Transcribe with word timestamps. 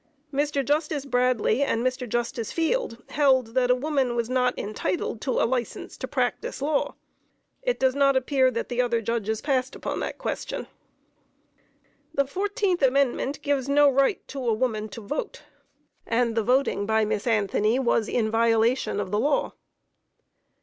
Mr. 0.33 0.65
Justice 0.65 1.05
Bradley 1.05 1.61
and 1.61 1.85
Mr. 1.85 2.09
Justice 2.09 2.51
Field 2.51 3.03
held 3.09 3.53
that 3.53 3.69
a 3.69 3.75
woman 3.75 4.15
was 4.15 4.31
not 4.31 4.57
entitled 4.57 5.21
to 5.21 5.33
a 5.39 5.45
license 5.45 5.95
to 5.97 6.07
practice 6.07 6.59
law. 6.59 6.95
It 7.61 7.79
does 7.79 7.93
not 7.93 8.15
appear 8.15 8.49
that 8.49 8.67
the 8.67 8.81
other 8.81 8.99
Judges 9.01 9.41
passed 9.41 9.75
upon 9.75 9.99
that 9.99 10.17
question. 10.17 10.65
The 12.15 12.25
14th 12.25 12.81
Amendment 12.81 13.43
gives 13.43 13.69
no 13.69 13.91
right 13.91 14.27
to 14.29 14.39
a 14.47 14.53
woman 14.55 14.89
to 14.89 15.01
vote, 15.01 15.43
and 16.07 16.33
the 16.33 16.41
voting 16.41 16.87
by 16.87 17.05
Miss 17.05 17.27
Anthony 17.27 17.77
was 17.77 18.07
in 18.09 18.31
violation 18.31 18.99
of 18.99 19.11
the 19.11 19.19
law. 19.19 19.53